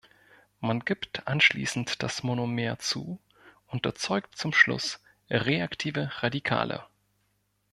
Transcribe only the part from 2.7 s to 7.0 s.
zu und erzeugt zum Schluss reaktive Radikale.